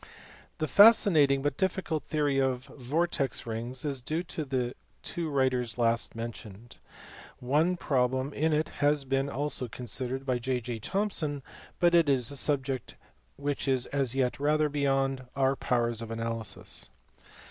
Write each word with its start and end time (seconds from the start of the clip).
The 0.57 0.67
fascinating 0.67 1.43
but 1.43 1.57
difficult 1.57 2.03
theory 2.03 2.39
of 2.41 2.65
vortex 2.75 3.45
rings 3.45 3.85
is 3.85 4.01
due 4.01 4.23
to 4.23 4.43
the 4.43 4.73
two 5.03 5.29
writers 5.29 5.77
last 5.77 6.15
mentioned. 6.15 6.77
One 7.37 7.77
problem 7.77 8.33
in 8.33 8.51
it 8.51 8.67
has 8.81 9.05
been 9.05 9.29
also 9.29 9.67
considered 9.67 10.25
by 10.25 10.39
J. 10.39 10.59
J. 10.59 10.79
Thomson, 10.79 11.43
but 11.79 11.93
it 11.93 12.09
is 12.09 12.31
a 12.31 12.35
subject 12.35 12.95
which 13.35 13.67
is 13.67 13.85
as 13.93 14.15
yet 14.15 14.39
rather 14.39 14.69
beyond 14.69 15.25
our 15.35 15.55
powers 15.55 16.01
of 16.01 16.09
analysis. 16.09 16.89